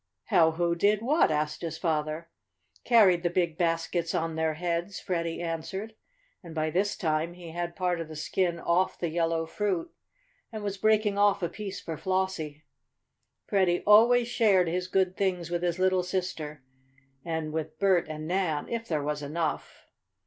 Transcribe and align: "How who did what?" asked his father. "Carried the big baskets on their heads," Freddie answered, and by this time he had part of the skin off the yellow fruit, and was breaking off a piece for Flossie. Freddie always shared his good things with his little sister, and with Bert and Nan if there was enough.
"How 0.29 0.49
who 0.53 0.73
did 0.73 1.03
what?" 1.03 1.29
asked 1.29 1.61
his 1.61 1.77
father. 1.77 2.31
"Carried 2.83 3.21
the 3.21 3.29
big 3.29 3.55
baskets 3.55 4.15
on 4.15 4.33
their 4.33 4.55
heads," 4.55 4.99
Freddie 4.99 5.43
answered, 5.43 5.93
and 6.41 6.55
by 6.55 6.71
this 6.71 6.97
time 6.97 7.33
he 7.35 7.51
had 7.51 7.75
part 7.75 8.01
of 8.01 8.07
the 8.07 8.15
skin 8.15 8.59
off 8.59 8.97
the 8.97 9.09
yellow 9.09 9.45
fruit, 9.45 9.93
and 10.51 10.63
was 10.63 10.79
breaking 10.79 11.19
off 11.19 11.43
a 11.43 11.49
piece 11.49 11.79
for 11.79 11.97
Flossie. 11.97 12.63
Freddie 13.45 13.83
always 13.85 14.27
shared 14.27 14.67
his 14.67 14.87
good 14.87 15.15
things 15.15 15.51
with 15.51 15.61
his 15.61 15.77
little 15.77 16.01
sister, 16.01 16.63
and 17.23 17.53
with 17.53 17.77
Bert 17.77 18.07
and 18.09 18.27
Nan 18.27 18.67
if 18.69 18.87
there 18.87 19.03
was 19.03 19.21
enough. 19.21 19.85